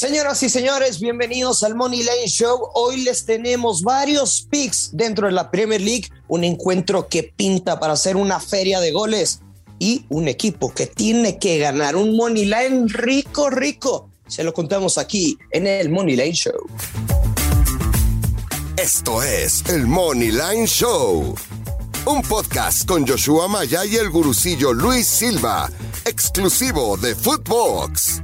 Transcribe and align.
Señoras 0.00 0.42
y 0.42 0.48
señores, 0.48 0.98
bienvenidos 0.98 1.62
al 1.62 1.74
Money 1.74 2.02
Lane 2.02 2.26
Show. 2.26 2.70
Hoy 2.72 3.02
les 3.02 3.26
tenemos 3.26 3.82
varios 3.82 4.40
picks 4.50 4.88
dentro 4.94 5.26
de 5.26 5.34
la 5.34 5.50
Premier 5.50 5.78
League, 5.78 6.08
un 6.26 6.42
encuentro 6.42 7.06
que 7.06 7.22
pinta 7.22 7.78
para 7.78 7.92
hacer 7.92 8.16
una 8.16 8.40
feria 8.40 8.80
de 8.80 8.92
goles 8.92 9.40
y 9.78 10.06
un 10.08 10.26
equipo 10.26 10.72
que 10.72 10.86
tiene 10.86 11.38
que 11.38 11.58
ganar 11.58 11.96
un 11.96 12.16
Money 12.16 12.46
Line 12.46 12.86
rico, 12.86 13.50
rico. 13.50 14.08
Se 14.26 14.42
lo 14.42 14.54
contamos 14.54 14.96
aquí 14.96 15.36
en 15.50 15.66
el 15.66 15.90
Money 15.90 16.16
Line 16.16 16.32
Show. 16.32 16.66
Esto 18.78 19.22
es 19.22 19.62
el 19.68 19.86
Money 19.86 20.30
Line 20.30 20.66
Show, 20.66 21.34
un 22.06 22.22
podcast 22.22 22.88
con 22.88 23.06
Joshua 23.06 23.48
Maya 23.48 23.84
y 23.84 23.96
el 23.96 24.08
gurucillo 24.08 24.72
Luis 24.72 25.06
Silva, 25.06 25.70
exclusivo 26.06 26.96
de 26.96 27.14
Footbox. 27.14 28.22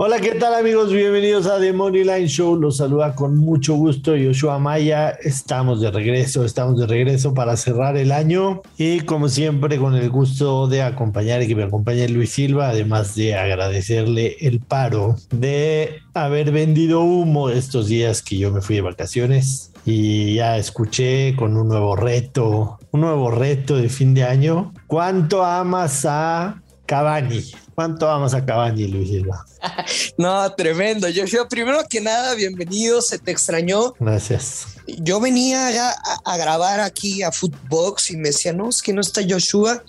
Hola, 0.00 0.20
¿qué 0.20 0.36
tal 0.36 0.54
amigos? 0.54 0.92
Bienvenidos 0.92 1.48
a 1.48 1.58
The 1.58 1.72
Money 1.72 2.04
Line 2.04 2.28
Show. 2.28 2.54
Los 2.54 2.76
saluda 2.76 3.16
con 3.16 3.36
mucho 3.36 3.74
gusto 3.74 4.14
Yoshua 4.14 4.60
Maya. 4.60 5.10
Estamos 5.10 5.80
de 5.80 5.90
regreso, 5.90 6.44
estamos 6.44 6.78
de 6.78 6.86
regreso 6.86 7.34
para 7.34 7.56
cerrar 7.56 7.96
el 7.96 8.12
año 8.12 8.62
y 8.76 9.00
como 9.00 9.28
siempre 9.28 9.76
con 9.76 9.96
el 9.96 10.08
gusto 10.08 10.68
de 10.68 10.82
acompañar 10.82 11.42
y 11.42 11.48
que 11.48 11.56
me 11.56 11.64
acompañe 11.64 12.08
Luis 12.08 12.30
Silva, 12.30 12.68
además 12.68 13.16
de 13.16 13.34
agradecerle 13.34 14.36
el 14.38 14.60
paro 14.60 15.16
de 15.30 15.96
haber 16.14 16.52
vendido 16.52 17.00
humo 17.00 17.50
estos 17.50 17.88
días 17.88 18.22
que 18.22 18.38
yo 18.38 18.52
me 18.52 18.60
fui 18.60 18.76
de 18.76 18.82
vacaciones 18.82 19.72
y 19.84 20.36
ya 20.36 20.58
escuché 20.58 21.34
con 21.34 21.56
un 21.56 21.66
nuevo 21.66 21.96
reto, 21.96 22.78
un 22.92 23.00
nuevo 23.00 23.32
reto 23.32 23.74
de 23.74 23.88
fin 23.88 24.14
de 24.14 24.22
año. 24.22 24.72
¿Cuánto 24.86 25.44
amas 25.44 26.04
a 26.04 26.62
Cavani? 26.88 27.44
¿Cuánto 27.74 28.06
vamos 28.06 28.32
a 28.32 28.44
Cavani, 28.44 28.88
Luis 28.88 29.10
Silva? 29.10 29.44
no, 30.16 30.50
tremendo. 30.54 31.06
Yo, 31.10 31.26
yo, 31.26 31.46
primero 31.46 31.84
que 31.88 32.00
nada, 32.00 32.34
bienvenido. 32.34 33.02
Se 33.02 33.18
te 33.18 33.30
extrañó. 33.30 33.92
Gracias. 34.00 34.68
Yo 34.86 35.20
venía 35.20 35.68
a, 35.68 35.96
a, 36.24 36.36
grabar 36.38 36.80
aquí 36.80 37.22
a 37.22 37.30
Footbox 37.30 38.10
y 38.10 38.16
me 38.16 38.30
decía, 38.30 38.54
no, 38.54 38.70
es 38.70 38.80
que 38.80 38.94
no 38.94 39.02
está 39.02 39.20
Joshua. 39.28 39.84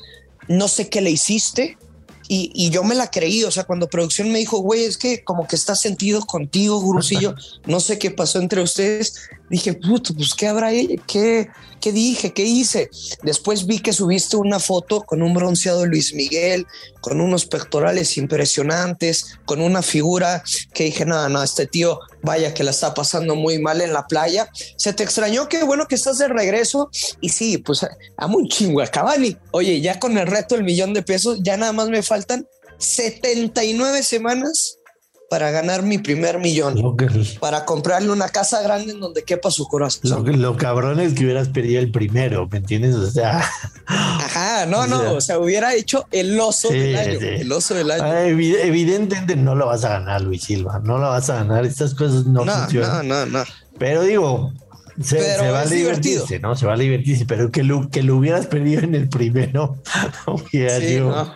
No 0.49 0.67
sé 0.67 0.89
qué 0.89 0.99
le 0.99 1.11
hiciste. 1.11 1.77
Y, 2.27 2.51
y, 2.53 2.69
yo 2.69 2.83
me 2.83 2.95
la 2.95 3.09
creí, 3.09 3.43
o 3.45 3.49
sea, 3.49 3.63
cuando 3.63 3.87
producción 3.87 4.31
me 4.31 4.37
dijo, 4.37 4.59
güey, 4.59 4.83
es 4.83 4.97
que 4.97 5.23
como 5.23 5.47
que 5.47 5.55
está 5.55 5.75
sentido 5.75 6.21
contigo, 6.27 6.79
Gurusillo, 6.79 7.33
no 7.65 7.79
sé 7.79 7.97
qué 7.97 8.11
pasó 8.11 8.39
entre 8.39 8.61
ustedes. 8.61 9.29
Dije, 9.49 9.73
puto, 9.73 10.13
pues 10.13 10.35
qué 10.35 10.47
habrá, 10.47 10.71
qué, 11.07 11.49
qué 11.81 11.91
dije, 11.91 12.33
qué 12.33 12.43
hice. 12.43 12.89
Después 13.23 13.65
vi 13.65 13.79
que 13.79 13.93
subiste 13.93 14.37
una 14.37 14.59
foto 14.59 15.01
con 15.01 15.21
un 15.21 15.33
bronceado 15.33 15.85
Luis 15.85 16.13
Miguel, 16.13 16.67
con 17.01 17.19
unos 17.19 17.45
pectorales 17.45 18.17
impresionantes, 18.17 19.37
con 19.45 19.61
una 19.61 19.81
figura 19.81 20.43
que 20.73 20.85
dije, 20.85 21.05
no, 21.05 21.27
no, 21.29 21.41
este 21.41 21.65
tío, 21.65 21.99
vaya 22.21 22.53
que 22.53 22.63
la 22.63 22.71
está 22.71 22.93
pasando 22.93 23.35
muy 23.35 23.59
mal 23.59 23.81
en 23.81 23.93
la 23.93 24.05
playa. 24.05 24.49
Se 24.77 24.93
te 24.93 25.03
extrañó, 25.03 25.47
qué 25.49 25.63
bueno 25.63 25.87
que 25.87 25.95
estás 25.95 26.17
de 26.19 26.27
regreso. 26.27 26.89
Y 27.21 27.29
sí, 27.29 27.57
pues 27.57 27.85
amo 28.17 28.37
un 28.37 28.47
chingo 28.47 28.81
a 28.81 28.87
Cavani. 28.87 29.35
Oye, 29.51 29.81
ya 29.81 29.99
con 29.99 30.17
el 30.17 30.27
reto 30.27 30.55
del 30.55 30.63
millón 30.63 30.93
de 30.93 31.01
pesos, 31.01 31.39
ya 31.41 31.57
nada 31.57 31.71
más 31.71 31.89
me 31.89 32.03
faltan 32.03 32.47
79 32.77 34.03
semanas 34.03 34.78
para 35.29 35.51
ganar 35.51 35.83
mi 35.83 35.99
primer 35.99 36.39
millón, 36.39 36.97
que, 36.97 37.07
para 37.39 37.63
comprarle 37.65 38.09
una 38.09 38.29
casa 38.29 38.61
grande 38.61 38.93
en 38.93 38.99
donde 38.99 39.23
quepa 39.23 39.51
su 39.51 39.67
corazón. 39.67 40.25
Lo, 40.25 40.37
lo 40.37 40.57
cabrón 40.57 40.99
es 40.99 41.13
que 41.13 41.23
hubieras 41.25 41.49
perdido 41.49 41.79
el 41.79 41.91
primero, 41.91 42.47
¿me 42.51 42.57
entiendes? 42.57 42.95
O 42.95 43.09
sea, 43.09 43.43
ajá, 43.85 44.65
no, 44.65 44.87
no, 44.87 45.13
o 45.13 45.21
sea, 45.21 45.37
hubiera 45.37 45.75
hecho 45.75 46.07
el 46.11 46.39
oso 46.39 46.69
del 46.69 46.95
año, 46.95 47.19
el 47.19 47.51
oso 47.51 47.75
del 47.75 47.91
año. 47.91 48.17
evidentemente 48.17 49.35
no 49.35 49.55
lo 49.55 49.67
vas 49.67 49.83
a 49.83 49.89
ganar, 49.89 50.21
Luis 50.21 50.43
Silva, 50.43 50.81
no 50.83 50.97
lo 50.97 51.09
vas 51.09 51.29
a 51.29 51.35
ganar, 51.35 51.65
estas 51.65 51.93
cosas 51.93 52.25
no, 52.25 52.43
no 52.43 52.51
funcionan. 52.51 53.07
No, 53.07 53.25
no, 53.25 53.39
no. 53.39 53.43
Pero 53.77 54.01
digo, 54.01 54.51
se, 55.01 55.21
se, 55.21 55.49
va 55.51 55.61
a 55.61 55.65
divertirse, 55.65 56.39
¿no? 56.39 56.55
Se 56.55 56.65
va 56.65 56.73
a 56.73 56.77
divertirse, 56.77 57.25
pero 57.25 57.51
que 57.51 57.63
lo, 57.63 57.89
que 57.89 58.03
lo 58.03 58.17
hubieras 58.17 58.47
perdido 58.47 58.81
en 58.81 58.95
el 58.95 59.07
primero 59.07 59.77
hubiera 60.27 60.79
sí, 60.79 60.97
no. 60.97 61.35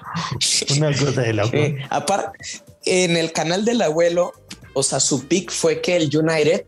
una 0.78 0.98
cosa 0.98 1.22
de 1.22 1.34
la 1.34 1.44
eh, 1.46 1.78
Aparte, 1.90 2.38
en 2.86 3.18
el 3.18 3.32
canal 3.32 3.66
del 3.66 3.82
abuelo, 3.82 4.34
o 4.74 4.84
sea, 4.84 5.00
su 5.00 5.28
pick 5.28 5.52
fue 5.52 5.82
que 5.82 5.96
el 5.96 6.16
United 6.16 6.66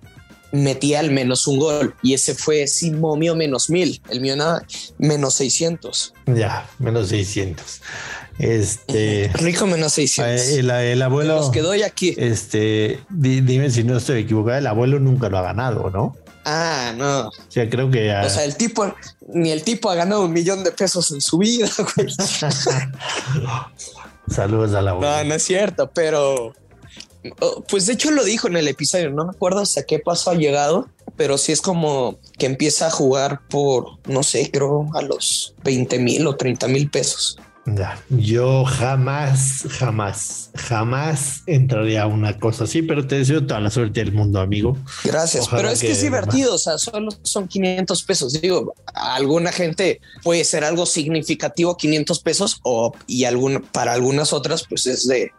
metía 0.52 1.00
al 1.00 1.12
menos 1.12 1.48
un 1.48 1.59
gol 1.59 1.96
y 2.02 2.14
ese 2.14 2.34
fue 2.34 2.68
sin 2.68 3.00
momio 3.00 3.36
menos 3.36 3.70
mil, 3.70 4.02
el 4.09 4.22
mío 4.22 4.36
nada 4.36 4.66
menos 4.98 5.34
600. 5.36 6.14
Ya, 6.28 6.70
menos 6.80 7.09
600. 7.09 7.81
Este 8.40 9.31
rico 9.36 9.68
menos 9.68 9.94
600. 9.94 10.48
El, 10.50 10.70
el 10.70 11.02
abuelo 11.02 11.36
nos 11.36 11.52
quedó 11.52 11.76
ya 11.76 11.88
aquí. 11.88 12.16
Este, 12.18 13.00
dime 13.09 13.70
si 13.70 13.84
no 13.84 13.97
estoy 13.97 14.22
equivocado, 14.22 14.58
el 14.58 14.68
abuelo 14.68 15.00
nunca 15.00 15.30
lo 15.30 15.38
ha 15.38 15.42
ganado, 15.42 15.90
¿no? 15.90 16.16
Ah, 16.46 16.94
no. 16.96 17.28
O 17.30 17.32
sea, 17.50 17.68
creo 17.70 17.90
que. 17.90 18.14
O 18.16 18.30
sea, 18.30 18.44
el 18.44 18.56
tipo, 18.56 18.94
ni 19.34 19.50
el 19.50 19.64
tipo 19.64 19.90
ha 19.90 19.96
ganado 19.96 20.24
un 20.24 20.32
millón 20.32 20.64
de 20.64 20.72
pesos 20.72 21.12
en 21.12 21.20
su 21.20 21.40
vida, 21.40 21.68
güey. 21.96 22.08
Saludos 24.30 24.74
a 24.74 24.81
la 24.81 24.94
No, 24.94 25.24
no 25.24 25.36
es 25.36 25.44
cierto, 25.44 25.90
pero. 25.94 26.53
Pues 27.69 27.88
de 27.88 27.94
hecho 27.94 28.12
lo 28.12 28.24
dijo 28.24 28.47
en 28.47 28.56
el 28.56 28.68
episodio, 28.68 29.09
no 29.09 29.25
me 29.25 29.31
acuerdo 29.31 29.62
hasta 29.62 29.84
qué 29.84 29.97
paso 29.97 30.30
ha 30.30 30.36
llegado, 30.36 30.88
pero 31.16 31.40
sí 31.40 31.52
es 31.52 31.59
como 31.59 32.19
que 32.38 32.46
empieza 32.46 32.88
a 32.88 32.91
jugar 32.91 33.41
por, 33.50 33.97
no 34.08 34.22
sé, 34.22 34.52
creo 34.52 34.88
a 34.94 35.02
los 35.02 35.56
20 35.64 35.97
mil 35.97 36.28
o 36.28 36.35
30 36.35 36.68
mil 36.68 36.90
pesos. 36.91 37.40
Ya, 37.66 38.00
yo 38.09 38.64
jamás, 38.64 39.66
jamás, 39.70 40.52
jamás 40.56 41.42
entraría 41.48 42.03
a 42.03 42.08
una 42.08 42.38
cosa 42.38 42.66
así, 42.66 42.84
pero 42.84 43.08
te 43.08 43.18
deseo 43.18 43.46
toda 43.48 43.59
la 43.59 43.72
suerte 43.72 44.02
del 44.02 44.14
mundo, 44.14 44.40
amigo. 44.40 44.78
Gracias, 45.03 45.46
Ojalá 45.46 45.62
pero 45.62 45.74
es 45.74 45.81
que, 45.81 45.88
que 45.88 45.94
es 45.94 46.02
divertido, 46.02 46.53
o 46.53 46.58
sea, 46.59 46.78
solo 46.78 47.09
son 47.24 47.48
500 47.48 48.03
pesos. 48.03 48.40
Digo, 48.40 48.76
a 48.94 49.16
alguna 49.16 49.52
gente 49.52 50.00
puede 50.22 50.44
ser 50.44 50.64
algo 50.64 50.86
significativo 50.86 51.76
500 51.76 52.20
pesos 52.20 52.59
o 52.62 52.94
y 53.08 53.26
para 53.72 53.94
algunas 53.94 54.32
otras 54.32 54.66
pues 54.68 54.86
es 54.86 55.08
de, 55.08 55.32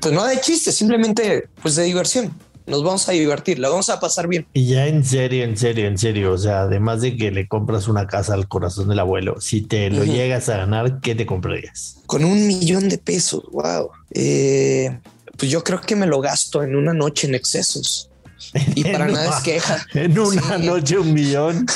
pues 0.00 0.14
no 0.14 0.24
de 0.24 0.40
chiste, 0.40 0.72
simplemente 0.72 1.48
pues 1.62 1.76
de 1.76 1.84
diversión 1.84 2.34
nos 2.66 2.82
vamos 2.82 3.08
a 3.08 3.12
divertir, 3.12 3.58
la 3.58 3.68
vamos 3.68 3.90
a 3.90 4.00
pasar 4.00 4.28
bien. 4.28 4.46
Y 4.52 4.68
ya 4.68 4.86
en 4.86 5.04
serio, 5.04 5.44
en 5.44 5.56
serio, 5.56 5.86
en 5.86 5.98
serio, 5.98 6.32
o 6.32 6.38
sea, 6.38 6.62
además 6.62 7.02
de 7.02 7.16
que 7.16 7.30
le 7.30 7.46
compras 7.46 7.88
una 7.88 8.06
casa 8.06 8.34
al 8.34 8.48
corazón 8.48 8.88
del 8.88 8.98
abuelo, 8.98 9.40
si 9.40 9.60
te 9.60 9.90
lo 9.90 10.02
uh 10.02 10.04
-huh. 10.04 10.12
llegas 10.12 10.48
a 10.48 10.56
ganar, 10.58 11.00
¿qué 11.00 11.14
te 11.14 11.26
comprarías? 11.26 11.98
Con 12.06 12.24
un 12.24 12.46
millón 12.46 12.88
de 12.88 12.98
pesos, 12.98 13.42
wow. 13.52 13.90
Eh, 14.12 14.98
pues 15.36 15.50
yo 15.50 15.62
creo 15.62 15.80
que 15.80 15.96
me 15.96 16.06
lo 16.06 16.20
gasto 16.20 16.62
en 16.62 16.76
una 16.76 16.94
noche 16.94 17.26
en 17.26 17.34
excesos. 17.34 18.10
Y 18.74 18.84
para 18.92 19.06
nada 19.08 19.36
es 19.36 19.42
queja. 19.42 19.86
En 19.94 20.18
una 20.18 20.58
sí. 20.58 20.66
noche 20.66 20.98
un 20.98 21.12
millón. 21.12 21.66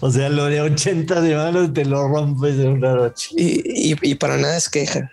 O 0.00 0.10
sea, 0.10 0.28
lo 0.28 0.44
de 0.44 0.60
80 0.60 1.20
de 1.20 1.34
manos 1.34 1.74
te 1.74 1.84
lo 1.84 2.06
rompes 2.08 2.54
en 2.54 2.68
una 2.68 2.94
noche. 2.94 3.30
Y, 3.36 3.92
y, 3.92 3.96
y, 4.00 4.14
para 4.14 4.36
nada 4.36 4.56
es 4.56 4.68
queja. 4.68 5.10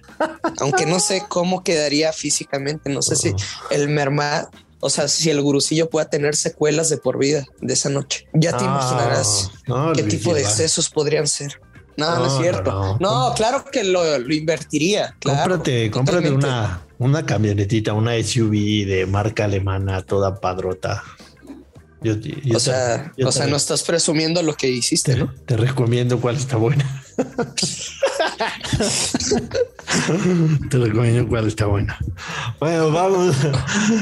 Aunque 0.59 0.85
no 0.85 0.99
sé 0.99 1.23
cómo 1.27 1.63
quedaría 1.63 2.13
físicamente, 2.13 2.89
no 2.91 3.01
sé 3.01 3.15
si 3.15 3.33
el 3.71 3.89
mermado, 3.89 4.49
o 4.83 4.89
sea, 4.89 5.07
si 5.07 5.29
el 5.29 5.41
gurucillo 5.41 5.89
pueda 5.89 6.09
tener 6.09 6.35
secuelas 6.35 6.89
de 6.89 6.97
por 6.97 7.17
vida 7.17 7.45
de 7.61 7.73
esa 7.73 7.89
noche. 7.89 8.27
Ya 8.33 8.51
te 8.57 8.65
ah, 8.65 8.67
imaginarás 8.67 9.51
no, 9.65 9.93
qué 9.93 10.03
tipo 10.03 10.33
de 10.33 10.41
excesos 10.41 10.89
podrían 10.89 11.25
ser. 11.25 11.59
No, 11.95 12.09
no, 12.09 12.19
no 12.19 12.25
es 12.27 12.41
cierto. 12.41 12.71
No, 12.71 13.29
no 13.29 13.33
claro 13.35 13.63
que 13.71 13.83
lo, 13.85 14.19
lo 14.19 14.33
invertiría. 14.33 15.15
Claro, 15.19 15.55
cómprate, 15.55 15.89
cómprate 15.89 16.31
una, 16.31 16.81
una 16.97 17.25
camionetita, 17.25 17.93
una 17.93 18.21
SUV 18.21 18.85
de 18.85 19.05
marca 19.07 19.45
alemana 19.45 20.01
toda 20.01 20.41
padrota. 20.41 21.01
Yo, 22.01 22.15
yo 22.15 22.57
o 22.57 22.59
sea, 22.59 23.13
te, 23.15 23.23
o 23.23 23.31
sea 23.31 23.47
no 23.47 23.55
estás 23.55 23.83
presumiendo 23.83 24.43
lo 24.43 24.55
que 24.55 24.67
hiciste, 24.67 25.13
te, 25.13 25.19
¿no? 25.19 25.33
Te 25.45 25.55
recomiendo 25.55 26.19
cuál 26.19 26.35
está 26.35 26.57
buena. 26.57 27.03
te 30.69 30.77
recomiendo 30.77 31.27
cuál 31.27 31.47
está 31.47 31.65
buena. 31.65 31.97
Bueno, 32.59 32.91
vamos. 32.91 33.35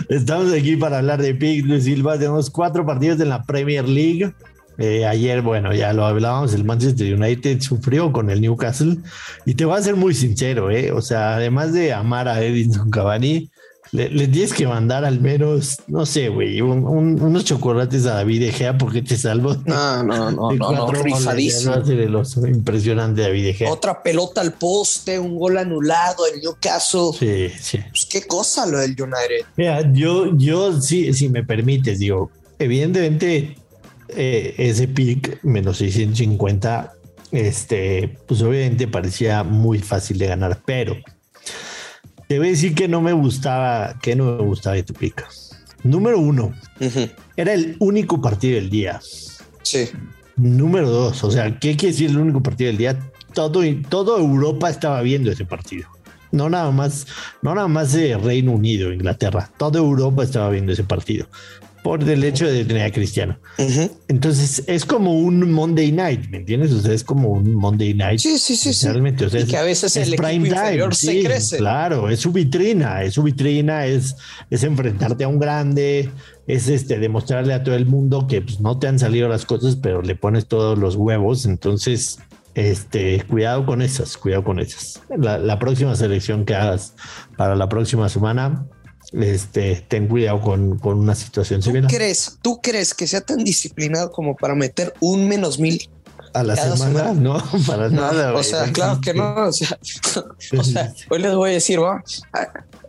Estamos 0.09 0.53
aquí 0.53 0.75
para 0.75 1.00
hablar 1.00 1.21
de 1.21 1.35
Pick 1.35 1.65
Luis 1.65 1.83
Silva. 1.83 2.17
Tenemos 2.17 2.50
cuatro 2.50 2.85
partidos 2.85 3.19
en 3.19 3.29
la 3.29 3.44
Premier 3.44 3.88
League. 3.88 4.33
Eh, 4.77 5.05
ayer, 5.05 5.41
bueno, 5.41 5.73
ya 5.73 5.94
lo 5.94 6.05
hablábamos, 6.05 6.53
el 6.53 6.63
Manchester 6.63 7.13
United 7.13 7.61
sufrió 7.61 8.11
con 8.11 8.29
el 8.29 8.41
Newcastle 8.41 8.97
y 9.45 9.53
te 9.53 9.65
voy 9.65 9.77
a 9.77 9.83
ser 9.83 9.95
muy 9.95 10.15
sincero, 10.15 10.71
¿eh? 10.71 10.91
o 10.91 11.01
sea, 11.01 11.35
además 11.35 11.73
de 11.73 11.94
amar 11.94 12.27
a 12.27 12.41
Edinson 12.41 12.89
Cavani, 12.89 13.51
le, 13.91 14.09
le, 14.09 14.27
tienes 14.27 14.53
que 14.53 14.65
mandar 14.65 15.03
al 15.03 15.19
menos, 15.19 15.79
no 15.88 16.05
sé, 16.05 16.29
güey, 16.29 16.61
un, 16.61 16.85
un, 16.85 17.21
unos 17.21 17.43
chocolates 17.43 18.05
a 18.05 18.15
David 18.15 18.43
Egea 18.43 18.77
porque 18.77 19.01
te 19.01 19.17
salvo. 19.17 19.55
No, 19.65 20.03
no, 20.03 20.31
no, 20.31 20.51
no, 20.51 20.71
no, 20.71 20.91
rifadísimo. 20.91 21.75
No 21.75 22.47
impresionante 22.47 23.21
David 23.21 23.47
Egea. 23.47 23.71
Otra 23.71 24.01
pelota 24.01 24.39
al 24.39 24.53
poste, 24.53 25.19
un 25.19 25.38
gol 25.38 25.57
anulado, 25.57 26.25
el 26.25 26.39
Newcastle. 26.39 27.09
Sí, 27.17 27.49
sí. 27.59 27.79
Pues 27.89 28.05
qué 28.05 28.23
cosa 28.23 28.65
lo 28.65 28.79
del 28.79 28.91
United. 28.91 29.45
Mira, 29.57 29.91
yo, 29.91 30.38
yo, 30.38 30.79
sí, 30.81 31.13
si 31.13 31.27
me 31.27 31.43
permites, 31.43 31.99
digo, 31.99 32.31
evidentemente 32.59 33.57
eh, 34.15 34.55
ese 34.57 34.88
pick 34.88 35.43
menos 35.43 35.77
650, 35.77 36.93
este, 37.31 38.17
pues 38.25 38.41
obviamente 38.41 38.88
parecía 38.88 39.43
muy 39.43 39.79
fácil 39.79 40.17
de 40.17 40.27
ganar, 40.27 40.61
pero 40.65 40.95
Te 42.31 42.37
voy 42.37 42.47
a 42.47 42.51
decir 42.51 42.73
que 42.73 42.87
no 42.87 43.01
me 43.01 43.11
gustaba, 43.11 43.99
que 44.01 44.15
no 44.15 44.37
me 44.37 44.43
gustaba 44.43 44.77
de 44.77 44.83
tu 44.83 44.93
pica. 44.93 45.27
Número 45.83 46.17
uno, 46.17 46.53
era 47.35 47.51
el 47.51 47.75
único 47.79 48.21
partido 48.21 48.55
del 48.55 48.69
día. 48.69 49.01
Sí. 49.63 49.89
Número 50.37 50.89
dos, 50.89 51.25
o 51.25 51.29
sea, 51.29 51.59
¿qué 51.59 51.75
quiere 51.75 51.91
decir 51.91 52.09
el 52.11 52.17
único 52.19 52.41
partido 52.41 52.69
del 52.69 52.77
día? 52.77 52.97
Todo, 53.33 53.61
todo 53.89 54.17
Europa 54.17 54.69
estaba 54.69 55.01
viendo 55.01 55.29
ese 55.29 55.43
partido. 55.43 55.89
No 56.31 56.49
nada 56.49 56.71
más, 56.71 57.05
no 57.41 57.53
nada 57.53 57.67
más 57.67 57.91
de 57.91 58.17
Reino 58.17 58.53
Unido, 58.53 58.93
Inglaterra. 58.93 59.51
Toda 59.57 59.79
Europa 59.79 60.23
estaba 60.23 60.49
viendo 60.51 60.71
ese 60.71 60.85
partido 60.85 61.27
por 61.83 62.03
el 62.07 62.23
hecho 62.23 62.45
de 62.45 62.63
tener 62.63 62.83
a 62.83 62.91
Cristiano. 62.91 63.39
Entonces 64.07 64.63
es 64.67 64.85
como 64.85 65.17
un 65.17 65.51
Monday 65.51 65.91
Night, 65.91 66.29
¿me 66.29 66.37
entiendes? 66.37 66.71
O 66.73 66.81
sea, 66.81 66.93
es 66.93 67.03
como 67.03 67.29
un 67.29 67.55
Monday 67.55 67.93
Night. 67.93 68.19
Sí, 68.19 68.37
sí, 68.37 68.55
sí. 68.55 68.87
Realmente, 68.87 69.25
O 69.25 69.29
sea, 69.29 69.41
y 69.41 69.45
que 69.45 69.57
a 69.57 69.63
veces 69.63 69.95
el 69.97 70.15
prime 70.15 70.49
time, 70.49 70.93
se 70.93 71.23
crece. 71.23 71.57
Claro, 71.57 72.09
es 72.09 72.19
su 72.19 72.31
vitrina, 72.31 73.03
es 73.03 73.15
su 73.15 73.23
vitrina, 73.23 73.85
es, 73.85 74.15
es 74.49 74.63
enfrentarte 74.63 75.23
a 75.23 75.27
un 75.27 75.39
grande, 75.39 76.11
es 76.45 76.67
este 76.67 76.99
demostrarle 76.99 77.53
a 77.53 77.63
todo 77.63 77.75
el 77.75 77.87
mundo 77.87 78.27
que 78.27 78.41
pues, 78.41 78.59
no 78.59 78.77
te 78.77 78.87
han 78.87 78.99
salido 78.99 79.27
las 79.27 79.45
cosas, 79.45 79.75
pero 79.75 80.01
le 80.01 80.15
pones 80.15 80.47
todos 80.47 80.77
los 80.77 80.95
huevos. 80.95 81.45
Entonces, 81.45 82.19
este, 82.53 83.23
cuidado 83.27 83.65
con 83.65 83.81
esas, 83.81 84.17
cuidado 84.17 84.43
con 84.43 84.59
esas. 84.59 85.01
La, 85.17 85.39
la 85.39 85.57
próxima 85.57 85.95
selección 85.95 86.45
que 86.45 86.53
hagas 86.53 86.93
para 87.37 87.55
la 87.55 87.69
próxima 87.69 88.07
semana, 88.07 88.67
este, 89.13 89.83
ten 89.87 90.07
cuidado 90.07 90.41
con, 90.41 90.79
con 90.79 90.99
una 90.99 91.15
situación 91.15 91.61
¿Tú 91.61 91.71
crees, 91.87 92.37
¿Tú 92.41 92.61
crees 92.61 92.93
que 92.93 93.07
sea 93.07 93.21
tan 93.21 93.43
disciplinado 93.43 94.11
como 94.11 94.35
para 94.35 94.55
meter 94.55 94.93
un 94.99 95.27
menos 95.27 95.59
mil 95.59 95.89
a 96.33 96.43
la 96.43 96.55
semana, 96.55 97.13
no, 97.13 97.43
para 97.67 97.89
nada. 97.89 98.33
O 98.33 98.43
sea, 98.43 98.71
claro 98.71 98.99
que 99.01 99.13
no. 99.13 99.47
O 99.47 99.51
sea, 99.51 99.77
o 100.57 100.63
sea, 100.63 100.93
hoy 101.09 101.19
les 101.19 101.35
voy 101.35 101.49
a 101.49 101.53
decir, 101.53 101.79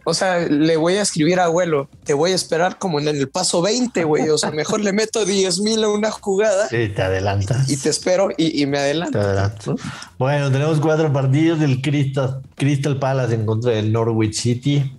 o 0.05 0.15
sea, 0.15 0.41
le 0.41 0.77
voy 0.77 0.95
a 0.95 1.03
escribir 1.03 1.41
a 1.41 1.45
abuelo, 1.45 1.89
te 2.05 2.15
voy 2.15 2.33
a 2.33 2.35
esperar 2.35 2.79
como 2.79 3.01
en 3.01 3.09
el 3.09 3.29
paso 3.29 3.63
20, 3.63 4.05
güey. 4.05 4.29
O 4.29 4.39
sea, 4.39 4.51
mejor 4.51 4.81
le 4.81 4.93
meto 4.93 5.25
10 5.25 5.61
mil 5.61 5.85
a 5.85 5.89
una 5.89 6.11
jugada. 6.11 6.69
Sí, 6.69 6.89
te 6.89 7.03
adelantas. 7.03 7.71
Y 7.71 7.77
te 7.77 7.89
espero 7.89 8.31
y, 8.37 8.65
me 8.67 8.79
adelanto. 8.79 9.77
Bueno, 10.19 10.51
tenemos 10.51 10.81
cuatro 10.81 11.13
partidos 11.13 11.61
del 11.61 11.81
Crystal, 11.83 12.43
Crystal 12.57 12.99
Palace 12.99 13.35
en 13.35 13.47
contra 13.47 13.73
del 13.73 13.93
Norwich 13.93 14.35
City. 14.35 14.93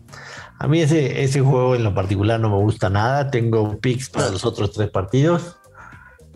A 0.63 0.67
mí 0.69 0.79
ese, 0.79 1.21
ese 1.21 1.41
juego 1.41 1.75
en 1.75 1.83
lo 1.83 1.93
particular 1.93 2.39
no 2.39 2.49
me 2.49 2.55
gusta 2.55 2.89
nada. 2.89 3.29
Tengo 3.29 3.77
picks 3.79 4.09
para 4.09 4.29
los 4.29 4.45
otros 4.45 4.71
tres 4.71 4.89
partidos. 4.89 5.57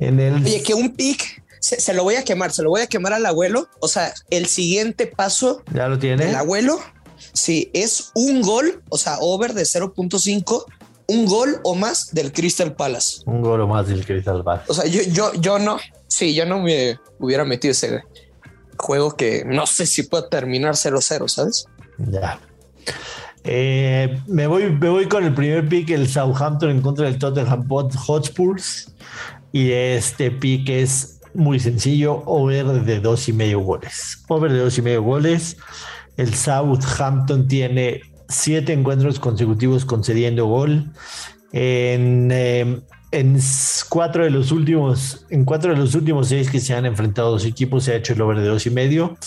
En 0.02 0.20
el... 0.20 0.44
Oye, 0.44 0.62
que 0.62 0.74
un 0.74 0.98
pick 0.98 1.42
se, 1.62 1.94
lo 1.94 2.04
voy 2.04 2.16
a 2.16 2.26
quemar, 2.26 2.52
se 2.52 2.62
lo 2.62 2.70
voy 2.70 2.82
a 2.82 2.88
quemar 2.88 3.14
al 3.14 3.26
abuelo. 3.26 3.70
O 3.80 3.88
sea, 3.88 4.14
el 4.30 4.48
siguiente 4.48 5.08
paso. 5.08 5.64
Ya 5.74 5.88
lo 5.88 5.98
tiene. 5.98 6.28
El 6.28 6.36
abuelo, 6.36 6.78
si 7.32 7.72
es 7.72 8.12
un 8.16 8.42
gol, 8.42 8.84
o 8.90 8.98
sea, 8.98 9.18
over 9.22 9.54
de 9.54 9.64
0.5, 9.64 10.66
un 11.08 11.26
gol 11.26 11.62
o 11.64 11.76
más 11.76 12.14
del 12.14 12.34
Crystal 12.34 12.76
Palace. 12.76 13.22
Un 13.28 13.42
gol 13.42 13.62
o 13.62 13.68
más 13.70 13.88
del 13.88 14.06
Crystal 14.06 14.44
Palace. 14.44 14.66
O 14.68 14.74
sea, 14.74 14.88
yo, 14.88 15.04
yo, 15.04 15.32
yo 15.36 15.58
no, 15.58 15.78
sí, 16.10 16.36
yo 16.36 16.46
no 16.46 16.60
me 16.60 17.00
hubiera 17.18 17.46
metido 17.46 17.72
ese 17.72 18.04
juego 18.78 19.16
que 19.16 19.46
no 19.46 19.66
sé 19.68 19.86
si 19.86 20.04
puede 20.04 20.28
terminar 20.28 20.74
0-0, 20.74 21.30
¿sabes? 21.30 21.66
Ya. 21.98 22.42
Eh, 23.48 24.20
me, 24.28 24.46
voy, 24.46 24.70
me 24.70 24.90
voy 24.90 25.06
con 25.08 25.24
el 25.24 25.34
primer 25.34 25.68
pick, 25.68 25.90
el 25.90 26.08
Southampton 26.08 26.70
en 26.70 26.82
contra 26.82 27.06
del 27.06 27.18
Tottenham 27.18 27.68
Hotspurs. 27.68 28.94
Y 29.52 29.72
este 29.72 30.32
pick 30.32 30.70
es 30.70 31.22
muy 31.34 31.60
sencillo, 31.60 32.24
over 32.26 32.66
de 32.84 33.00
dos 33.00 33.28
y 33.30 33.34
medio 33.34 33.62
goles. 33.62 34.24
Over 34.28 34.52
de 34.52 34.60
dos 34.60 34.78
y 34.78 34.82
medio 34.82 35.04
goles. 35.04 35.58
El 36.18 36.34
Southampton 36.34 37.48
tiene 37.48 38.02
siete 38.28 38.74
encuentros 38.74 39.20
consecutivos 39.20 39.86
concediendo 39.86 40.46
gol. 40.46 40.92
En, 41.54 42.30
eh, 42.32 42.82
en 43.12 43.40
cuatro 43.90 44.24
de 44.24 44.30
los 44.30 44.52
últimos, 44.52 45.26
en 45.30 45.46
cuatro 45.46 45.72
de 45.72 45.78
los 45.78 45.96
últimos 45.96 46.30
seis 46.30 46.50
que 46.50 46.60
se 46.60 46.74
han 46.74 46.86
enfrentado 46.86 47.32
dos 47.32 47.46
equipos, 47.46 47.86
se 47.86 47.94
ha 47.94 47.96
hecho 47.96 48.14
el 48.14 48.22
over 48.22 48.40
de 48.40 48.48
dos 48.48 48.66
y 48.66 48.70
medio. 48.70 49.18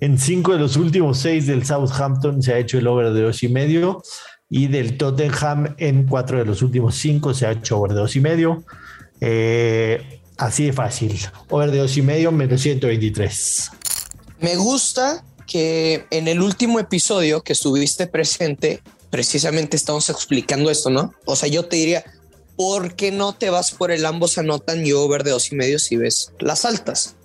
En 0.00 0.18
cinco 0.18 0.52
de 0.52 0.58
los 0.58 0.76
últimos 0.76 1.18
seis 1.18 1.46
del 1.46 1.64
Southampton 1.64 2.42
se 2.42 2.52
ha 2.52 2.58
hecho 2.58 2.78
el 2.78 2.86
over 2.86 3.12
de 3.12 3.22
dos 3.22 3.42
y 3.42 3.48
medio. 3.48 4.02
Y 4.50 4.68
del 4.68 4.98
Tottenham 4.98 5.74
en 5.78 6.06
cuatro 6.06 6.38
de 6.38 6.44
los 6.44 6.62
últimos 6.62 6.94
cinco 6.94 7.34
se 7.34 7.46
ha 7.46 7.52
hecho 7.52 7.78
over 7.78 7.92
de 7.92 8.00
dos 8.00 8.14
y 8.14 8.20
medio. 8.20 8.64
Eh, 9.20 10.20
así 10.36 10.66
de 10.66 10.72
fácil. 10.72 11.18
Over 11.48 11.70
de 11.70 11.78
dos 11.78 11.96
y 11.96 12.02
medio, 12.02 12.30
menos 12.30 12.60
123. 12.60 13.70
Me 14.40 14.56
gusta 14.56 15.24
que 15.46 16.06
en 16.10 16.28
el 16.28 16.40
último 16.40 16.78
episodio 16.78 17.42
que 17.42 17.52
estuviste 17.52 18.06
presente, 18.06 18.80
precisamente 19.10 19.76
estamos 19.76 20.08
explicando 20.10 20.70
esto, 20.70 20.90
¿no? 20.90 21.14
O 21.24 21.36
sea, 21.36 21.48
yo 21.48 21.64
te 21.64 21.76
diría, 21.76 22.04
¿por 22.56 22.94
qué 22.94 23.10
no 23.10 23.34
te 23.34 23.50
vas 23.50 23.72
por 23.72 23.90
el 23.90 24.06
ambos 24.06 24.38
anotan 24.38 24.86
y 24.86 24.92
over 24.92 25.24
de 25.24 25.32
dos 25.32 25.52
y 25.52 25.56
medio 25.56 25.78
si 25.78 25.96
ves 25.96 26.32
las 26.38 26.64
altas? 26.64 27.16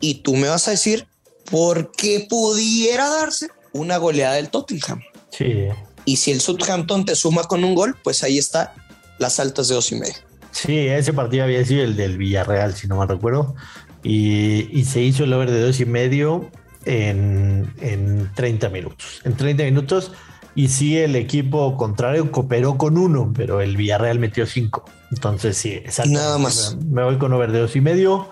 Y 0.00 0.22
tú 0.22 0.36
me 0.36 0.48
vas 0.48 0.68
a 0.68 0.72
decir, 0.72 1.06
¿por 1.50 1.92
qué 1.92 2.26
pudiera 2.28 3.08
darse 3.08 3.48
una 3.72 3.98
goleada 3.98 4.34
del 4.34 4.48
Tottenham? 4.48 5.00
Sí. 5.30 5.66
Y 6.04 6.16
si 6.16 6.30
el 6.30 6.40
Southampton 6.40 7.04
te 7.04 7.14
suma 7.14 7.44
con 7.44 7.64
un 7.64 7.74
gol, 7.74 7.96
pues 8.02 8.22
ahí 8.22 8.38
está 8.38 8.74
las 9.18 9.38
altas 9.38 9.68
de 9.68 9.74
dos 9.74 9.92
y 9.92 9.96
medio. 9.96 10.14
Sí, 10.50 10.78
ese 10.78 11.12
partido 11.12 11.44
había 11.44 11.64
sido 11.64 11.84
el 11.84 11.96
del 11.96 12.18
Villarreal, 12.18 12.74
si 12.74 12.88
no 12.88 12.98
me 12.98 13.06
recuerdo. 13.06 13.54
Y, 14.02 14.84
se 14.84 15.02
hizo 15.02 15.24
el 15.24 15.32
over 15.32 15.50
de 15.50 15.60
dos 15.60 15.78
y 15.78 15.84
medio 15.84 16.50
en, 16.86 17.72
en 17.80 18.32
30 18.34 18.70
minutos. 18.70 19.20
En 19.24 19.36
30 19.36 19.64
minutos 19.64 20.12
y 20.54 20.68
sí, 20.68 20.98
el 20.98 21.16
equipo 21.16 21.76
contrario 21.76 22.30
cooperó 22.32 22.76
con 22.76 22.98
uno, 22.98 23.32
pero 23.34 23.60
el 23.60 23.76
Villarreal 23.76 24.18
metió 24.18 24.46
cinco. 24.46 24.84
Entonces, 25.10 25.56
sí, 25.56 25.72
exacto. 25.72 26.12
Nada 26.12 26.38
más. 26.38 26.76
Me 26.88 27.02
voy 27.02 27.18
con 27.18 27.32
over 27.32 27.52
de 27.52 27.60
dos 27.60 27.76
y 27.76 27.80
medio. 27.80 28.28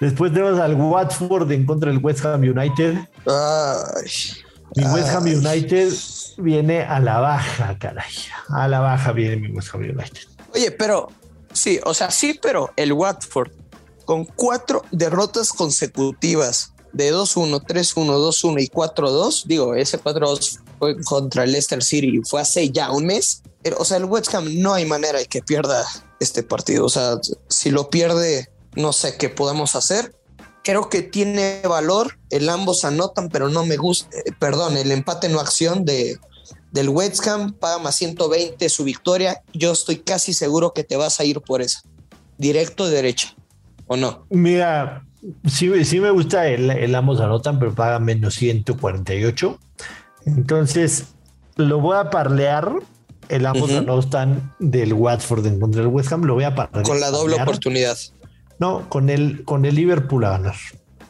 Después 0.00 0.32
tenemos 0.32 0.60
al 0.60 0.74
Watford 0.74 1.50
en 1.50 1.66
contra 1.66 1.90
del 1.90 1.98
West 2.02 2.24
Ham 2.24 2.42
United. 2.42 2.96
Ay, 3.26 4.10
mi 4.76 4.84
West 4.84 5.08
Ham 5.08 5.24
United 5.24 5.92
viene 6.38 6.82
a 6.82 7.00
la 7.00 7.18
baja, 7.18 7.76
caray. 7.78 8.12
A 8.50 8.68
la 8.68 8.80
baja 8.80 9.12
viene 9.12 9.36
mi 9.36 9.48
West 9.48 9.74
Ham 9.74 9.80
United. 9.80 10.28
Oye, 10.54 10.70
pero 10.70 11.10
sí, 11.52 11.80
o 11.84 11.94
sea, 11.94 12.10
sí, 12.10 12.38
pero 12.40 12.70
el 12.76 12.92
Watford 12.92 13.50
con 14.04 14.24
cuatro 14.24 14.84
derrotas 14.90 15.52
consecutivas 15.52 16.72
de 16.92 17.12
2-1, 17.12 17.62
3-1, 17.62 18.06
2-1 18.06 18.62
y 18.62 18.68
4-2, 18.68 19.44
digo, 19.44 19.74
ese 19.74 20.00
4-2 20.02 20.60
fue 20.78 21.00
contra 21.02 21.44
el 21.44 21.52
Leicester 21.52 21.82
City, 21.82 22.20
fue 22.24 22.40
hace 22.40 22.70
ya 22.70 22.90
un 22.90 23.06
mes. 23.06 23.42
O 23.78 23.84
sea, 23.84 23.96
el 23.96 24.04
West 24.04 24.34
Ham 24.34 24.48
no 24.60 24.74
hay 24.74 24.84
manera 24.86 25.18
de 25.18 25.26
que 25.26 25.42
pierda 25.42 25.84
este 26.20 26.42
partido. 26.42 26.84
O 26.84 26.88
sea, 26.88 27.18
si 27.48 27.70
lo 27.70 27.90
pierde, 27.90 28.48
no 28.74 28.92
sé 28.92 29.16
qué 29.18 29.28
podemos 29.28 29.74
hacer. 29.74 30.14
Creo 30.64 30.88
que 30.88 31.02
tiene 31.02 31.62
valor. 31.68 32.18
El 32.30 32.48
ambos 32.48 32.84
anotan, 32.84 33.28
pero 33.28 33.48
no 33.48 33.64
me 33.64 33.76
gusta. 33.76 34.16
Eh, 34.16 34.32
perdón, 34.38 34.76
el 34.76 34.90
empate 34.92 35.28
no 35.28 35.40
acción 35.40 35.84
de, 35.84 36.18
del 36.72 36.88
West 36.88 37.26
Ham 37.26 37.52
paga 37.52 37.78
más 37.78 37.94
120 37.96 38.68
su 38.68 38.84
victoria. 38.84 39.42
Yo 39.52 39.72
estoy 39.72 39.98
casi 39.98 40.32
seguro 40.32 40.72
que 40.72 40.84
te 40.84 40.96
vas 40.96 41.20
a 41.20 41.24
ir 41.24 41.40
por 41.40 41.62
esa. 41.62 41.82
Directo 42.36 42.88
derecha, 42.88 43.34
¿o 43.86 43.96
no? 43.96 44.26
Mira, 44.30 45.04
sí, 45.46 45.84
sí 45.84 46.00
me 46.00 46.10
gusta 46.10 46.48
el, 46.48 46.70
el 46.70 46.94
ambos 46.94 47.20
anotan, 47.20 47.58
pero 47.58 47.74
paga 47.74 47.98
menos 47.98 48.34
148. 48.34 49.58
Entonces, 50.36 51.06
lo 51.56 51.80
voy 51.80 51.96
a 51.96 52.10
parlear. 52.10 52.72
El 53.28 53.44
ambos 53.44 53.70
no 53.84 53.98
están 53.98 54.54
del 54.58 54.94
Watford 54.94 55.46
en 55.46 55.60
contra 55.60 55.82
del 55.82 55.90
West 55.90 56.10
Ham. 56.12 56.24
Lo 56.24 56.34
voy 56.34 56.44
a 56.44 56.54
parlear. 56.54 56.84
Con 56.84 57.00
la 57.00 57.10
doble 57.10 57.36
oportunidad. 57.40 57.98
No, 58.58 58.88
con 58.88 59.10
el, 59.10 59.44
con 59.44 59.64
el 59.64 59.74
Liverpool 59.74 60.24
a 60.24 60.30
ganar. 60.30 60.54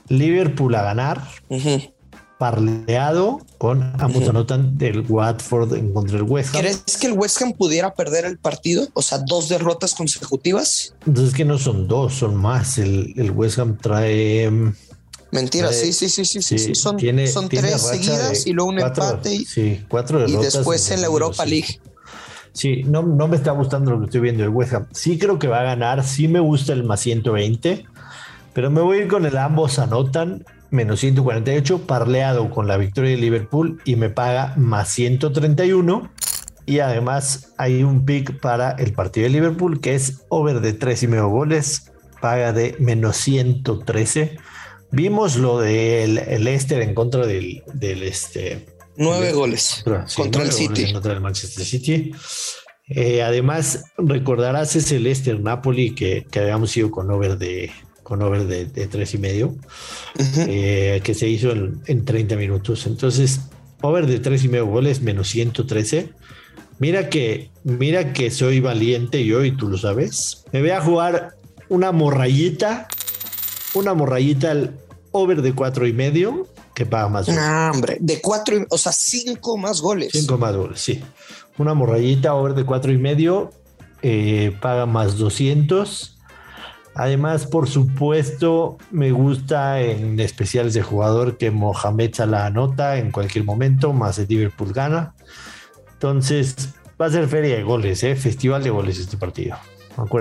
Liverpool 0.09 0.75
a 0.75 0.83
ganar. 0.83 1.23
Parleado 2.39 3.41
con 3.59 3.83
ambos 4.01 4.29
anotan 4.29 4.79
del 4.79 5.05
Watford 5.09 5.75
en 5.75 5.93
contra 5.93 6.19
del 6.19 6.27
West 6.27 6.55
Ham. 6.55 6.61
¿Crees 6.61 6.97
que 7.01 7.07
el 7.09 7.13
West 7.13 7.41
Ham 7.43 7.53
pudiera 7.53 7.95
perder 7.95 8.25
el 8.25 8.39
partido? 8.39 8.89
O 8.95 9.03
sea, 9.03 9.19
dos 9.19 9.49
derrotas 9.49 9.95
consecutivas. 9.95 10.95
Entonces, 11.07 11.35
que 11.35 11.45
no 11.45 11.59
son 11.59 11.89
dos, 11.89 12.15
son 12.15 12.37
más. 12.37 12.79
El, 12.79 13.15
el 13.17 13.31
West 13.31 13.59
Ham 13.59 13.77
trae 13.77 14.51
Mentira, 15.31 15.73
sí, 15.73 15.93
sí, 15.93 16.09
sí, 16.09 16.25
sí, 16.25 16.41
sí, 16.41 16.75
Son, 16.75 16.99
son 17.27 17.49
tres 17.49 17.83
seguidas 17.83 18.47
y 18.47 18.53
luego 18.53 18.71
un 18.71 18.79
empate 18.79 19.35
y, 19.35 19.45
sí, 19.45 19.85
cuatro 19.89 20.27
y 20.27 20.37
después 20.37 20.91
en 20.91 21.03
la 21.03 21.07
Europa 21.07 21.45
League. 21.45 21.81
Sí, 22.53 22.83
no, 22.85 23.03
no 23.03 23.29
me 23.29 23.37
está 23.37 23.53
gustando 23.53 23.91
lo 23.91 24.01
que 24.01 24.07
estoy 24.07 24.21
viendo 24.23 24.43
el 24.43 24.49
West 24.49 24.73
Ham. 24.73 24.87
Sí 24.93 25.19
creo 25.19 25.39
que 25.39 25.47
va 25.47 25.61
a 25.61 25.65
ganar, 25.65 26.03
sí 26.03 26.29
me 26.29 26.41
gusta 26.41 26.73
el 26.73 26.83
más 26.83 27.01
120, 27.01 27.85
pero 28.55 28.71
me 28.71 28.81
voy 28.81 28.99
a 28.99 29.03
ir 29.03 29.09
con 29.09 29.27
el 29.27 29.37
ambos 29.37 29.79
anotan 29.79 30.45
menos 30.71 31.01
148 31.01 31.87
parleado 31.87 32.51
con 32.51 32.67
la 32.67 32.77
victoria 32.77 33.11
de 33.11 33.17
Liverpool 33.17 33.81
y 33.85 33.97
me 33.97 34.11
paga 34.11 34.55
más 34.57 34.89
131 34.91 36.11
y 36.67 36.81
además 36.81 37.55
hay 37.57 37.83
un 37.83 38.05
pick 38.05 38.41
para 38.41 38.73
el 38.73 38.93
partido 38.93 39.25
de 39.25 39.31
Liverpool 39.31 39.81
que 39.81 39.95
es 39.95 40.23
over 40.29 40.61
de 40.61 40.73
tres 40.73 41.03
y 41.03 41.07
medio 41.09 41.29
goles, 41.29 41.93
paga 42.21 42.53
de 42.53 42.77
menos 42.79 43.17
113 43.19 44.37
Vimos 44.91 45.37
lo 45.37 45.61
del 45.61 46.19
el 46.19 46.45
Leicester 46.45 46.81
en 46.81 46.95
contra 46.95 47.27
del, 47.27 47.63
del, 47.75 48.03
este, 48.03 48.67
Nueve 48.97 49.33
goles 49.33 49.85
contra 50.17 50.43
el 50.43 50.53
City. 50.53 50.93
Contra 50.93 51.13
el 51.13 51.21
Manchester 51.21 51.65
City. 51.65 52.13
Eh, 52.89 53.23
además, 53.23 53.85
recordarás 53.99 54.75
ese 54.77 54.99
Leicester 54.99 55.39
Napoli 55.41 55.95
que, 55.95 56.27
que 56.31 56.41
habíamos 56.41 56.75
ido 56.77 56.91
con 56.91 57.11
over 57.11 57.39
de 57.39 57.71
con 58.03 58.23
over 58.23 58.47
de, 58.47 58.65
tres 58.87 59.13
y 59.13 59.19
medio, 59.19 59.55
eh, 60.49 61.03
que 61.05 61.13
se 61.13 61.29
hizo 61.29 61.51
en, 61.53 61.83
en, 61.85 62.07
30 62.07 62.37
minutos. 62.37 62.87
Entonces, 62.87 63.43
over 63.83 64.07
de 64.07 64.19
tres 64.19 64.45
y 64.45 64.49
medio 64.49 64.65
goles 64.65 65.03
menos 65.03 65.29
113. 65.29 66.15
Mira 66.79 67.11
que, 67.11 67.51
mira 67.65 68.15
que 68.15 68.31
soy 68.31 68.61
valiente 68.61 69.25
yo 69.27 69.45
y 69.45 69.53
tú 69.55 69.69
lo 69.69 69.77
sabes. 69.77 70.45
Me 70.53 70.63
voy 70.63 70.71
a 70.71 70.81
jugar 70.81 71.35
una 71.69 71.93
morrayita, 71.93 72.89
una 73.75 73.95
morrayita 73.95 74.51
al 74.51 74.79
over 75.13 75.43
de 75.43 75.55
cuatro 75.55 75.87
y 75.87 75.93
medio 75.93 76.47
que 76.75 76.87
paga 76.87 77.09
más. 77.09 77.29
No, 77.29 77.71
hombre, 77.73 77.97
de 78.01 78.21
cuatro, 78.21 78.65
o 78.71 78.79
sea, 78.79 78.93
cinco 78.93 79.57
más 79.57 79.81
goles. 79.81 80.11
Cinco 80.13 80.39
más 80.39 80.55
goles, 80.55 80.81
sí. 80.81 81.03
Una 81.59 81.75
morrayita 81.75 82.35
over 82.35 82.55
de 82.55 82.65
cuatro 82.65 82.93
y 82.93 82.99
medio 82.99 83.51
eh, 84.03 84.57
paga 84.61 84.87
más 84.87 85.17
200 85.17 86.19
Además, 86.99 87.47
por 87.47 87.69
supuesto, 87.69 88.77
me 88.91 89.13
gusta 89.13 89.81
en 89.81 90.19
especiales 90.19 90.75
de 90.75 90.83
jugador 90.83 91.39
que 91.39 91.53
Mohamed 91.53 92.13
Salah 92.13 92.47
anota 92.47 92.99
en 92.99 93.13
cualquier 93.13 93.45
momento, 93.45 93.93
más 93.93 94.19
el 94.19 94.27
Liverpool 94.27 94.73
gana. 94.73 95.15
Entonces, 95.93 96.71
va 97.01 97.07
a 97.07 97.11
ser 97.11 97.29
feria 97.29 97.55
de 97.55 97.63
goles, 97.63 98.03
¿eh? 98.03 98.17
festival 98.17 98.65
de 98.65 98.71
goles 98.71 98.99
este 98.99 99.17
partido. 99.17 99.57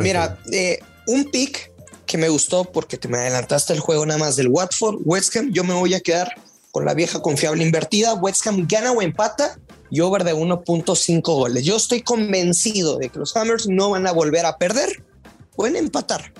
Mira, 0.03 0.37
eh, 0.53 0.77
un 1.07 1.31
pick 1.31 1.71
que 2.07 2.17
me 2.17 2.29
gustó 2.29 2.65
porque 2.65 2.97
te 2.97 3.07
me 3.07 3.19
adelantaste 3.19 3.73
el 3.73 3.79
juego 3.79 4.05
nada 4.05 4.19
más 4.19 4.35
del 4.35 4.47
Watford, 4.47 5.01
West 5.05 5.35
Ham, 5.35 5.51
yo 5.51 5.63
me 5.63 5.73
voy 5.73 5.93
a 5.93 5.99
quedar 5.99 6.31
con 6.71 6.85
la 6.85 6.93
vieja 6.93 7.21
confiable 7.21 7.63
invertida. 7.63 8.15
West 8.15 8.47
Ham 8.47 8.65
gana 8.67 8.91
o 8.91 9.01
empata 9.01 9.59
y 9.91 9.99
over 9.99 10.23
de 10.23 10.33
1.5 10.33 11.21
goles. 11.21 11.63
Yo 11.63 11.75
estoy 11.75 12.01
convencido 12.01 12.97
de 12.97 13.09
que 13.09 13.19
los 13.19 13.35
Hammers 13.35 13.67
no 13.67 13.91
van 13.91 14.07
a 14.07 14.11
volver 14.11 14.45
a 14.45 14.57
perder, 14.57 15.03
pueden 15.55 15.75
empatar 15.75 16.33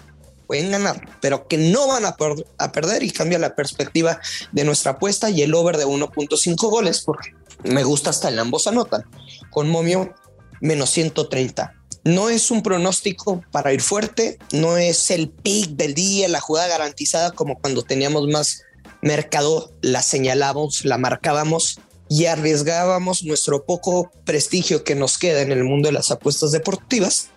pueden 0.47 0.71
ganar, 0.71 1.01
pero 1.21 1.47
que 1.47 1.57
no 1.57 1.87
van 1.87 2.05
a, 2.05 2.15
a 2.57 2.71
perder 2.71 3.03
y 3.03 3.11
cambia 3.11 3.37
la 3.37 3.53
perspectiva 3.53 4.19
de 4.53 4.63
nuestra 4.63 4.93
apuesta 4.93 5.29
y 5.29 5.41
el 5.41 5.53
over 5.53 5.77
de 5.77 5.85
1.5 5.85 6.55
goles, 6.69 7.03
porque 7.05 7.33
me 7.63 7.83
gusta 7.83 8.09
hasta 8.09 8.29
el 8.29 8.39
ambos 8.39 8.65
anotan, 8.65 9.03
con 9.51 9.69
momio 9.69 10.15
menos 10.61 10.89
130. 10.91 11.73
No 12.07 12.29
es 12.29 12.51
un 12.51 12.63
pronóstico 12.63 13.43
para 13.51 13.73
ir 13.73 13.81
fuerte, 13.81 14.39
no 14.53 14.77
es 14.77 15.11
el 15.11 15.27
pick 15.27 15.71
del 15.71 15.93
día, 15.93 16.29
la 16.29 16.39
jugada 16.39 16.69
garantizada 16.69 17.31
como 17.31 17.59
cuando 17.59 17.83
teníamos 17.83 18.29
más 18.29 18.61
mercado, 19.01 19.73
la 19.81 20.01
señalábamos, 20.01 20.85
la 20.85 20.97
marcábamos 20.97 21.81
y 22.07 22.27
arriesgábamos 22.27 23.23
nuestro 23.25 23.65
poco 23.65 24.09
prestigio 24.23 24.85
que 24.85 24.95
nos 24.95 25.17
queda 25.17 25.41
en 25.41 25.51
el 25.51 25.65
mundo 25.65 25.89
de 25.89 25.91
las 25.91 26.09
apuestas 26.09 26.53
deportivas 26.53 27.27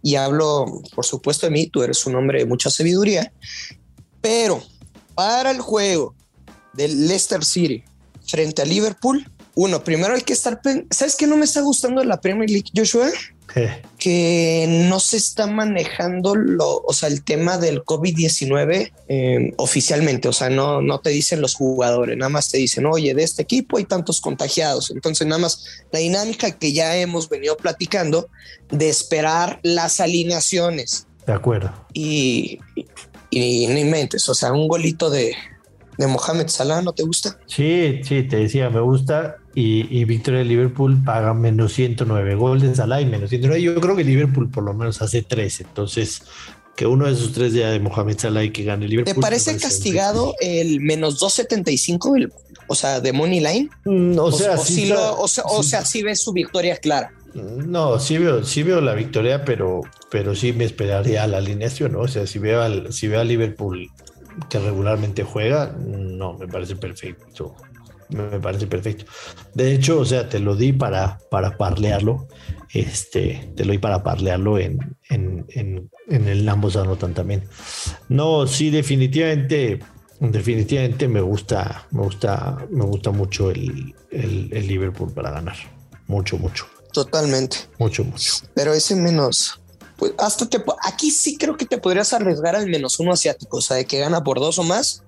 y 0.00 0.14
hablo, 0.14 0.82
por 0.94 1.04
supuesto, 1.04 1.46
de 1.46 1.50
mí, 1.50 1.66
tú 1.66 1.82
eres 1.82 2.06
un 2.06 2.14
hombre 2.14 2.38
de 2.38 2.46
mucha 2.46 2.70
sabiduría, 2.70 3.32
pero 4.20 4.62
para 5.16 5.50
el 5.50 5.60
juego 5.60 6.14
del 6.72 7.08
Leicester 7.08 7.44
City 7.44 7.82
frente 8.28 8.62
a 8.62 8.64
Liverpool, 8.64 9.28
uno, 9.56 9.82
primero 9.82 10.14
hay 10.14 10.22
que 10.22 10.34
estar, 10.34 10.60
¿sabes 10.92 11.16
qué 11.16 11.26
no 11.26 11.36
me 11.36 11.46
está 11.46 11.62
gustando 11.62 12.04
la 12.04 12.20
Premier 12.20 12.48
League, 12.48 12.70
Joshua? 12.72 13.10
Que 13.98 14.66
no 14.88 14.98
se 15.00 15.16
está 15.16 15.46
manejando 15.46 16.34
lo, 16.34 16.78
o 16.78 16.92
sea, 16.92 17.08
el 17.08 17.22
tema 17.22 17.58
del 17.58 17.84
COVID-19 17.84 18.92
eh, 19.08 19.52
oficialmente. 19.56 20.28
O 20.28 20.32
sea, 20.32 20.50
no, 20.50 20.80
no 20.80 21.00
te 21.00 21.10
dicen 21.10 21.40
los 21.40 21.54
jugadores, 21.54 22.16
nada 22.16 22.28
más 22.28 22.48
te 22.48 22.58
dicen, 22.58 22.86
oye, 22.86 23.14
de 23.14 23.22
este 23.22 23.42
equipo 23.42 23.78
hay 23.78 23.84
tantos 23.84 24.20
contagiados. 24.20 24.90
Entonces, 24.90 25.26
nada 25.26 25.40
más 25.40 25.64
la 25.90 25.98
dinámica 25.98 26.50
que 26.50 26.72
ya 26.72 26.96
hemos 26.96 27.28
venido 27.28 27.56
platicando 27.56 28.28
de 28.70 28.88
esperar 28.88 29.60
las 29.62 30.00
alineaciones. 30.00 31.06
De 31.26 31.32
acuerdo. 31.32 31.72
Y, 31.92 32.58
y, 33.30 33.66
no 33.68 33.78
inventes, 33.78 34.28
o 34.28 34.34
sea, 34.34 34.52
un 34.52 34.66
golito 34.66 35.10
de, 35.10 35.34
de 35.98 36.06
Mohamed 36.06 36.48
Salah, 36.48 36.82
¿no 36.82 36.92
te 36.92 37.02
gusta? 37.02 37.38
Sí, 37.46 38.00
sí, 38.02 38.24
te 38.24 38.36
decía, 38.36 38.70
me 38.70 38.80
gusta 38.80 39.36
y, 39.54 40.04
Victoria 40.04 40.40
de 40.40 40.46
Liverpool 40.46 41.02
paga 41.04 41.34
menos 41.34 41.74
109 41.74 42.34
goles 42.36 42.78
al 42.80 43.00
y 43.00 43.06
menos 43.06 43.30
109. 43.30 43.62
Yo 43.62 43.74
creo 43.80 43.96
que 43.96 44.04
Liverpool 44.04 44.50
por 44.50 44.64
lo 44.64 44.72
menos 44.72 45.02
hace 45.02 45.22
13. 45.22 45.64
Entonces, 45.64 46.22
que 46.76 46.86
uno 46.86 47.06
de 47.06 47.12
esos 47.12 47.32
tres 47.32 47.52
ya 47.52 47.70
de 47.70 47.80
Mohamed 47.80 48.18
Salah 48.18 48.44
y 48.44 48.50
que 48.50 48.64
gane 48.64 48.88
Liverpool. 48.88 49.14
¿Te 49.14 49.20
parece, 49.20 49.56
castigado 49.58 50.34
el 50.40 50.80
menos 50.80 51.18
275, 51.20 52.14
o 52.66 52.74
sea, 52.74 53.00
de 53.00 53.12
Money 53.12 53.40
Line? 53.40 53.70
Mm, 53.84 54.18
o, 54.18 54.32
sea, 54.32 54.56
sí, 54.56 54.90
o, 54.92 55.28
sea, 55.28 55.44
o 55.44 55.62
sea, 55.62 55.84
sí 55.84 56.02
ves 56.02 56.22
su 56.22 56.32
victoria 56.32 56.76
clara. 56.78 57.12
No, 57.34 57.98
sí 57.98 58.18
veo, 58.18 58.44
sí 58.44 58.62
veo 58.62 58.80
la 58.80 58.94
victoria, 58.94 59.44
pero, 59.44 59.82
pero 60.10 60.34
sí 60.34 60.52
me 60.52 60.64
esperaría 60.64 61.26
la 61.26 61.38
alineación, 61.38 61.92
¿no? 61.92 62.00
O 62.00 62.08
sea, 62.08 62.26
si 62.26 62.38
veo, 62.38 62.62
al, 62.62 62.92
si 62.92 63.08
veo 63.08 63.20
a 63.20 63.24
Liverpool 63.24 63.90
que 64.48 64.58
regularmente 64.58 65.24
juega, 65.24 65.74
no, 65.78 66.34
me 66.38 66.46
parece 66.46 66.76
perfecto 66.76 67.54
me 68.12 68.40
parece 68.40 68.66
perfecto. 68.66 69.04
De 69.54 69.72
hecho, 69.72 70.00
o 70.00 70.04
sea, 70.04 70.28
te 70.28 70.38
lo 70.38 70.56
di 70.56 70.72
para, 70.72 71.18
para 71.30 71.56
parlearlo. 71.56 72.28
Este, 72.72 73.52
te 73.54 73.64
lo 73.64 73.72
di 73.72 73.78
para 73.78 74.02
parlearlo 74.02 74.58
en, 74.58 74.96
en, 75.10 75.44
en, 75.50 75.90
en 76.08 76.28
el 76.28 76.48
ambos 76.48 76.76
anotan 76.76 77.14
también. 77.14 77.44
No, 78.08 78.46
sí, 78.46 78.70
definitivamente, 78.70 79.80
definitivamente 80.20 81.08
me 81.08 81.20
gusta, 81.20 81.86
me 81.90 82.02
gusta, 82.02 82.66
me 82.70 82.84
gusta 82.84 83.10
mucho 83.10 83.50
el, 83.50 83.94
el, 84.10 84.66
Liverpool 84.66 85.12
para 85.12 85.30
ganar. 85.30 85.56
Mucho, 86.06 86.38
mucho. 86.38 86.66
Totalmente. 86.92 87.58
Mucho, 87.78 88.04
mucho. 88.04 88.44
Pero 88.54 88.72
ese 88.72 88.94
menos, 88.96 89.60
pues 89.96 90.12
hasta 90.18 90.48
te, 90.48 90.62
aquí 90.82 91.10
sí 91.10 91.36
creo 91.36 91.56
que 91.56 91.66
te 91.66 91.78
podrías 91.78 92.12
arriesgar 92.12 92.56
al 92.56 92.68
menos 92.68 92.98
uno 93.00 93.12
asiático, 93.12 93.58
o 93.58 93.62
sea, 93.62 93.76
de 93.76 93.84
que 93.84 93.98
gana 93.98 94.24
por 94.24 94.40
dos 94.40 94.58
o 94.58 94.62
más 94.62 95.02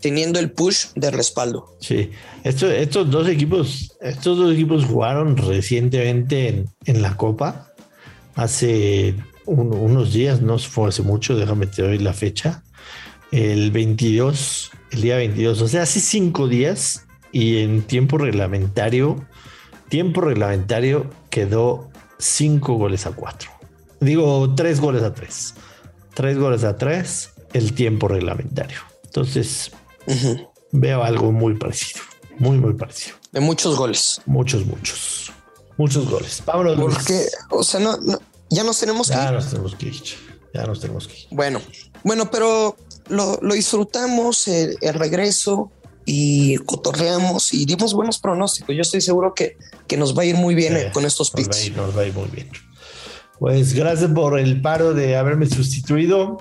teniendo 0.00 0.38
el 0.38 0.50
push 0.50 0.86
de 0.94 1.10
respaldo. 1.10 1.76
Sí, 1.80 2.10
estos 2.44 3.10
dos 3.10 3.28
equipos, 3.28 3.96
estos 4.00 4.38
dos 4.38 4.52
equipos 4.52 4.84
jugaron 4.84 5.36
recientemente 5.36 6.64
en, 6.84 7.02
la 7.02 7.16
Copa, 7.16 7.72
hace 8.34 9.14
unos 9.44 10.12
días, 10.12 10.40
no 10.42 10.58
fue 10.58 10.88
hace 10.88 11.02
mucho, 11.02 11.36
déjame 11.36 11.66
te 11.66 11.82
doy 11.82 11.98
la 11.98 12.12
fecha, 12.12 12.62
el 13.32 13.70
22, 13.70 14.70
el 14.92 15.00
día 15.02 15.16
22, 15.16 15.62
o 15.62 15.68
sea, 15.68 15.82
hace 15.82 16.00
cinco 16.00 16.48
días 16.48 17.06
y 17.32 17.58
en 17.58 17.82
tiempo 17.82 18.18
reglamentario, 18.18 19.26
tiempo 19.88 20.20
reglamentario 20.20 21.10
quedó 21.30 21.90
cinco 22.18 22.74
goles 22.74 23.06
a 23.06 23.12
cuatro. 23.12 23.50
Digo, 24.00 24.54
tres 24.54 24.80
goles 24.80 25.02
a 25.02 25.12
tres. 25.12 25.54
Tres 26.14 26.38
goles 26.38 26.64
a 26.64 26.76
tres, 26.76 27.32
el 27.52 27.72
tiempo 27.72 28.08
reglamentario. 28.08 28.78
Entonces, 29.04 29.72
veo 30.72 31.02
algo 31.02 31.32
muy 31.32 31.54
parecido, 31.54 32.00
muy, 32.38 32.58
muy 32.58 32.74
parecido. 32.74 33.16
De 33.32 33.40
muchos 33.40 33.76
goles. 33.76 34.20
Muchos, 34.26 34.66
muchos, 34.66 35.32
muchos 35.76 36.08
goles. 36.08 36.42
Vámonos. 36.44 36.78
Porque, 36.78 37.26
o 37.50 37.62
sea, 37.62 37.80
no, 37.80 37.98
ya 38.50 38.64
nos 38.64 38.78
tenemos 38.78 39.08
que 39.08 39.14
ya 39.14 39.30
Nos 39.30 39.50
tenemos 39.50 39.74
que 39.74 39.86
ir. 39.86 40.02
Ya 40.54 40.66
nos 40.66 40.80
tenemos 40.80 41.06
que 41.06 41.14
ir. 41.14 41.26
Bueno, 41.30 41.60
bueno, 42.02 42.30
pero 42.30 42.76
lo, 43.08 43.38
disfrutamos 43.52 44.48
el, 44.48 44.76
regreso 44.94 45.70
y 46.04 46.56
cotorreamos 46.58 47.52
y 47.52 47.66
dimos 47.66 47.92
buenos 47.92 48.18
pronósticos. 48.18 48.74
Yo 48.74 48.82
estoy 48.82 49.00
seguro 49.00 49.34
que, 49.34 49.58
que 49.86 49.96
nos 49.96 50.16
va 50.16 50.22
a 50.22 50.26
ir 50.26 50.36
muy 50.36 50.54
bien 50.54 50.90
con 50.92 51.04
estos 51.04 51.30
picks. 51.30 51.70
Nos 51.76 51.96
va 51.96 52.02
a 52.02 52.06
ir 52.06 52.14
muy 52.14 52.28
bien. 52.28 52.48
Pues 53.38 53.72
gracias 53.72 54.10
por 54.10 54.38
el 54.38 54.60
paro 54.60 54.94
de 54.94 55.16
haberme 55.16 55.46
sustituido. 55.46 56.38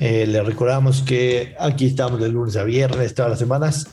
Eh, 0.00 0.26
le 0.26 0.42
recordamos 0.42 1.02
que 1.02 1.54
aquí 1.58 1.86
estamos 1.86 2.20
de 2.20 2.30
lunes 2.30 2.56
a 2.56 2.64
viernes 2.64 3.14
todas 3.14 3.30
las 3.30 3.38
semanas 3.38 3.86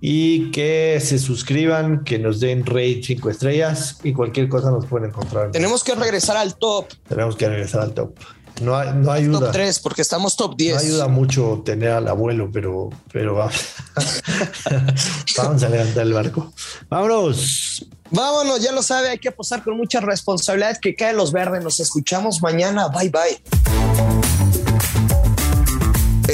y 0.00 0.50
que 0.52 1.00
se 1.00 1.18
suscriban, 1.18 2.04
que 2.04 2.18
nos 2.18 2.40
den 2.40 2.64
rate 2.64 3.02
5 3.02 3.30
estrellas 3.30 3.98
y 4.02 4.12
cualquier 4.12 4.48
cosa 4.48 4.70
nos 4.70 4.86
pueden 4.86 5.10
encontrar. 5.10 5.50
Tenemos 5.50 5.82
que 5.84 5.94
regresar 5.94 6.36
al 6.36 6.56
top. 6.56 6.86
Tenemos 7.08 7.36
que 7.36 7.48
regresar 7.48 7.82
al 7.82 7.92
top. 7.92 8.14
No, 8.60 8.84
no 8.94 9.10
ayuda. 9.10 9.40
Top 9.40 9.52
3, 9.52 9.80
porque 9.80 10.02
estamos 10.02 10.36
top 10.36 10.56
10. 10.56 10.74
No 10.74 10.80
ayuda 10.80 11.08
mucho 11.08 11.62
tener 11.64 11.90
al 11.90 12.06
abuelo, 12.06 12.50
pero, 12.52 12.90
pero 13.12 13.34
vamos. 13.34 13.54
vamos 15.36 15.62
a 15.62 15.68
levantar 15.68 16.06
el 16.06 16.12
barco. 16.12 16.52
Vámonos. 16.88 17.86
Vámonos, 18.10 18.60
ya 18.60 18.72
lo 18.72 18.82
sabe, 18.82 19.08
hay 19.08 19.18
que 19.18 19.28
apostar 19.28 19.64
con 19.64 19.76
mucha 19.76 20.00
responsabilidad 20.00 20.76
que 20.78 20.94
caen 20.94 21.16
los 21.16 21.32
verdes. 21.32 21.64
Nos 21.64 21.80
escuchamos 21.80 22.42
mañana. 22.42 22.88
Bye 22.88 23.08
bye. 23.08 23.81